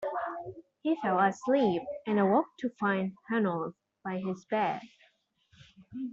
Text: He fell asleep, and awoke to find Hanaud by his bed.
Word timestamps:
He 0.81 0.95
fell 1.03 1.19
asleep, 1.19 1.83
and 2.07 2.19
awoke 2.19 2.47
to 2.57 2.71
find 2.79 3.13
Hanaud 3.29 3.75
by 4.03 4.17
his 4.17 4.45
bed. 4.45 4.81